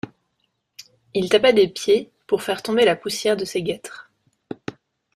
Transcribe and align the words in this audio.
Il 1.13 1.29
tapa 1.29 1.51
des 1.53 1.67
pieds 1.67 2.09
pour 2.25 2.41
faire 2.41 2.63
tomber 2.63 2.85
la 2.85 2.95
poussière 2.95 3.37
de 3.37 3.45
ses 3.45 3.61
guêtres. 3.61 4.09